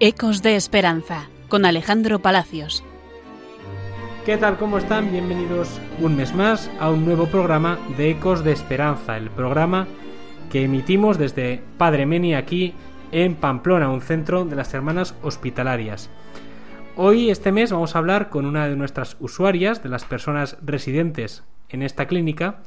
[0.00, 2.84] Ecos de Esperanza con Alejandro Palacios.
[4.24, 4.56] ¿Qué tal?
[4.56, 5.10] ¿Cómo están?
[5.10, 9.88] Bienvenidos un mes más a un nuevo programa de Ecos de Esperanza, el programa
[10.52, 12.74] que emitimos desde Padre Meni aquí
[13.10, 16.10] en Pamplona, un centro de las hermanas hospitalarias.
[16.94, 21.42] Hoy, este mes, vamos a hablar con una de nuestras usuarias, de las personas residentes
[21.70, 22.60] en esta clínica,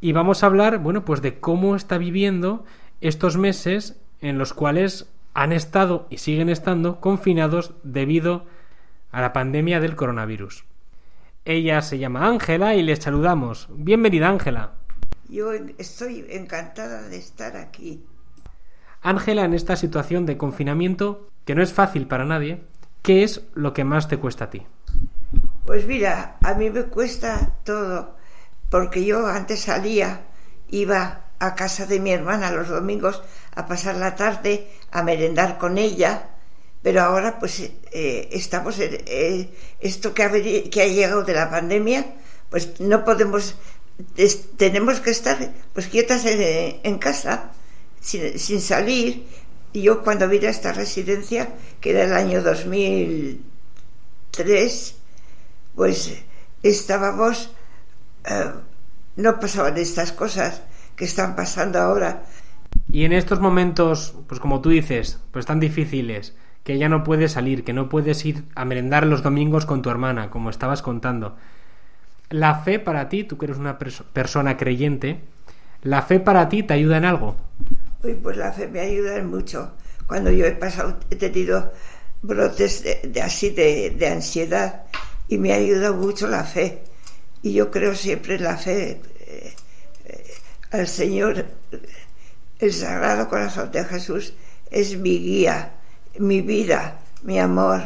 [0.00, 2.64] y vamos a hablar, bueno, pues de cómo está viviendo
[3.00, 8.46] estos meses en los cuales han estado y siguen estando confinados debido
[9.12, 10.64] a la pandemia del coronavirus.
[11.44, 13.68] Ella se llama Ángela y les saludamos.
[13.70, 14.72] Bienvenida, Ángela.
[15.28, 18.02] Yo estoy encantada de estar aquí.
[19.02, 22.64] Ángela, en esta situación de confinamiento, que no es fácil para nadie,
[23.02, 24.62] ¿qué es lo que más te cuesta a ti?
[25.66, 28.16] Pues mira, a mí me cuesta todo,
[28.70, 30.28] porque yo antes salía,
[30.70, 33.22] iba a casa de mi hermana los domingos
[33.54, 36.30] a pasar la tarde, a merendar con ella,
[36.82, 42.14] pero ahora pues eh, estamos en eh, esto que ha, llegado de la pandemia,
[42.50, 43.56] pues no podemos,
[44.56, 47.50] tenemos que estar pues quietas en, casa,
[48.00, 49.26] sin, salir.
[49.74, 51.48] Yo cuando vine a esta residencia,
[51.80, 54.94] que era el año 2003,
[55.74, 56.14] pues
[56.62, 57.50] estábamos,
[58.24, 58.52] eh,
[59.16, 60.62] no pasaban estas cosas
[60.96, 62.24] que están pasando ahora.
[62.90, 67.32] Y en estos momentos, pues como tú dices, pues tan difíciles, que ya no puedes
[67.32, 71.36] salir, que no puedes ir a merendar los domingos con tu hermana, como estabas contando.
[72.30, 75.20] La fe para ti, tú que eres una persona creyente,
[75.82, 77.36] ¿la fe para ti te ayuda en algo?
[78.02, 79.72] Uy, pues la fe me ayuda en mucho.
[80.08, 81.72] Cuando yo he pasado, he tenido
[82.22, 84.86] brotes de, así de, de, ansiedad
[85.28, 86.82] y me ha ayudado mucho la fe.
[87.42, 89.00] Y yo creo siempre en la fe.
[90.72, 91.46] Al Señor
[92.58, 94.32] el Sagrado Corazón de Jesús
[94.70, 95.74] es mi guía,
[96.18, 97.82] mi vida, mi amor.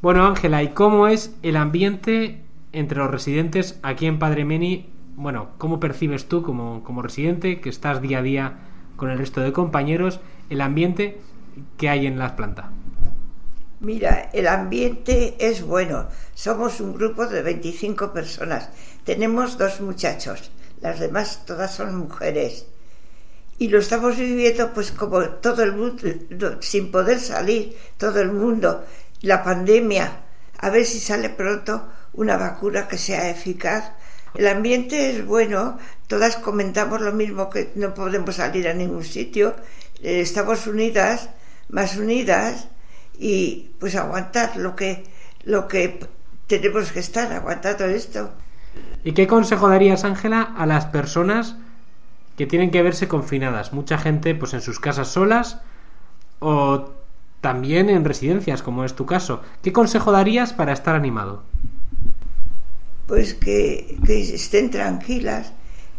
[0.00, 4.90] Bueno, Ángela, ¿y cómo es el ambiente entre los residentes aquí en Padre Meni?
[5.14, 8.58] Bueno, ¿cómo percibes tú como, como residente que estás día a día
[8.96, 11.20] con el resto de compañeros el ambiente
[11.76, 12.70] que hay en la planta?
[13.78, 16.06] Mira, el ambiente es bueno.
[16.34, 18.70] Somos un grupo de 25 personas.
[19.04, 20.50] Tenemos dos muchachos.
[20.82, 22.66] Las demás todas son mujeres
[23.62, 26.02] y lo estamos viviendo pues como todo el mundo,
[26.60, 28.84] sin poder salir, todo el mundo,
[29.20, 30.24] la pandemia,
[30.58, 33.92] a ver si sale pronto una vacuna que sea eficaz.
[34.34, 35.78] El ambiente es bueno,
[36.08, 39.54] todas comentamos lo mismo que no podemos salir a ningún sitio,
[40.02, 41.28] eh, estamos unidas,
[41.68, 42.66] más unidas
[43.16, 45.04] y pues aguantar lo que
[45.44, 46.00] lo que
[46.48, 48.32] tenemos que estar aguantando esto.
[49.04, 51.56] ¿Y qué consejo darías, Ángela, a las personas
[52.36, 53.72] que tienen que verse confinadas.
[53.72, 55.58] Mucha gente pues en sus casas solas
[56.38, 56.90] o
[57.40, 59.42] también en residencias, como es tu caso.
[59.62, 61.42] ¿Qué consejo darías para estar animado?
[63.06, 65.52] Pues que, estén tranquilas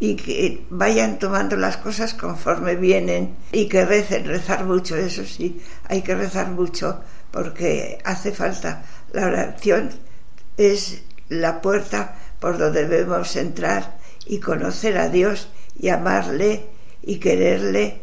[0.00, 5.60] y que vayan tomando las cosas conforme vienen y que recen, rezar mucho, eso sí,
[5.88, 8.84] hay que rezar mucho porque hace falta.
[9.12, 9.90] La oración
[10.56, 16.66] es la puerta por donde debemos entrar y conocer a Dios y amarle
[17.02, 18.02] y quererle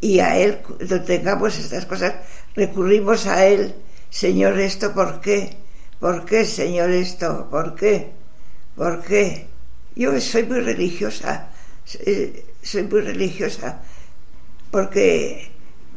[0.00, 2.14] y, a Él, cuando tengamos estas cosas,
[2.54, 3.74] recurrimos a Él,
[4.10, 5.56] Señor, esto, ¿por qué?
[5.98, 7.48] ¿Por qué, Señor, esto?
[7.50, 8.12] ¿Por qué?
[8.76, 9.48] ¿Por qué?
[9.94, 11.48] Yo soy muy religiosa,
[11.84, 13.80] soy muy religiosa,
[14.70, 15.50] porque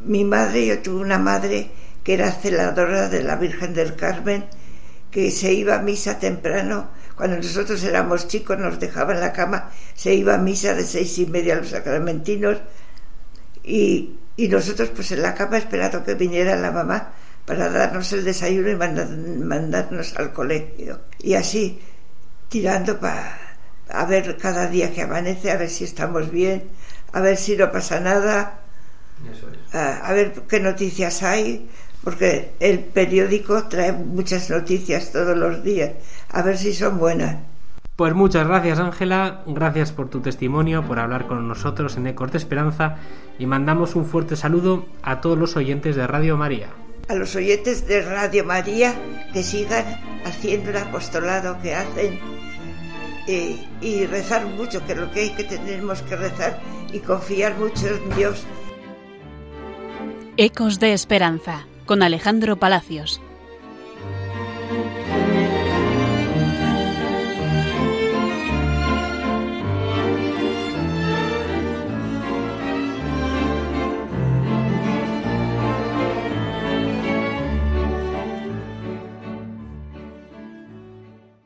[0.04, 1.70] mi madre, yo tuve una madre
[2.02, 4.46] que era celadora de la Virgen del Carmen,
[5.10, 6.88] que se iba a misa temprano
[7.20, 11.18] cuando nosotros éramos chicos nos dejaban en la cama, se iba a misa de seis
[11.18, 12.56] y media a los sacramentinos
[13.62, 17.12] y, nosotros pues en la cama esperando que viniera la mamá
[17.44, 21.00] para darnos el desayuno y mandarnos al colegio.
[21.18, 21.78] Y así,
[22.48, 23.36] tirando para
[23.90, 26.70] a ver cada día que amanece, a ver si estamos bien,
[27.12, 28.60] a ver si no pasa nada,
[29.74, 31.68] a ver qué noticias hay,
[32.02, 35.92] porque el periódico trae muchas noticias todos los días,
[36.30, 37.36] a ver si son buenas.
[37.96, 42.38] Pues muchas gracias Ángela, gracias por tu testimonio, por hablar con nosotros en Ecos de
[42.38, 42.96] Esperanza
[43.38, 46.68] y mandamos un fuerte saludo a todos los oyentes de Radio María.
[47.08, 48.94] A los oyentes de Radio María
[49.34, 49.84] que sigan
[50.24, 52.18] haciendo el apostolado que hacen
[53.26, 56.58] y, y rezar mucho, que es lo que hay que tenemos que rezar
[56.92, 58.46] y confiar mucho en Dios.
[60.38, 63.20] Ecos de Esperanza con Alejandro Palacios.